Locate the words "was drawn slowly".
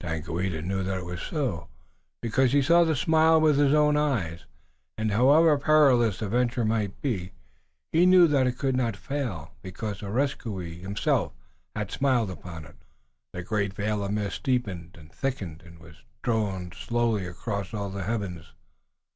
15.80-17.26